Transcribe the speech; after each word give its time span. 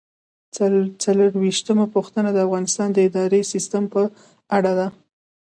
څلرویشتمه 1.03 1.85
پوښتنه 1.95 2.29
د 2.33 2.37
افغانستان 2.47 2.87
د 2.93 2.97
اداري 3.07 3.41
سیسټم 3.51 3.83
په 3.93 4.01
اړه 4.57 4.71
ده. 4.79 4.87